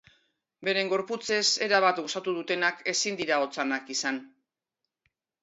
Beren 0.69 0.87
gorputzez 0.93 1.41
erabat 1.65 1.99
gozatu 2.05 2.33
dutenak 2.39 2.81
ezin 2.93 3.21
dira 3.21 3.39
otzanak 3.45 3.95
izan. 3.99 4.21